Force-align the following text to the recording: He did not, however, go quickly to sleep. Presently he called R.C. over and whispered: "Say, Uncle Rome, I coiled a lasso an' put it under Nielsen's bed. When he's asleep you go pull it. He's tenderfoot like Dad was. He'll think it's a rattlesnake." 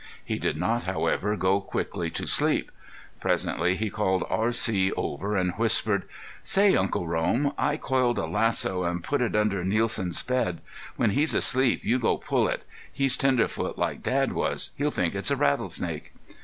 He 0.25 0.39
did 0.39 0.57
not, 0.57 0.85
however, 0.85 1.37
go 1.37 1.61
quickly 1.61 2.09
to 2.09 2.25
sleep. 2.25 2.71
Presently 3.19 3.75
he 3.75 3.91
called 3.91 4.23
R.C. 4.31 4.91
over 4.93 5.37
and 5.37 5.53
whispered: 5.57 6.05
"Say, 6.43 6.75
Uncle 6.75 7.07
Rome, 7.07 7.53
I 7.55 7.77
coiled 7.77 8.17
a 8.17 8.25
lasso 8.25 8.83
an' 8.83 9.03
put 9.03 9.21
it 9.21 9.35
under 9.35 9.63
Nielsen's 9.63 10.23
bed. 10.23 10.61
When 10.95 11.11
he's 11.11 11.35
asleep 11.35 11.85
you 11.85 11.99
go 11.99 12.17
pull 12.17 12.47
it. 12.47 12.65
He's 12.91 13.15
tenderfoot 13.15 13.77
like 13.77 14.01
Dad 14.01 14.33
was. 14.33 14.71
He'll 14.75 14.89
think 14.89 15.13
it's 15.13 15.29
a 15.29 15.35
rattlesnake." 15.35 16.11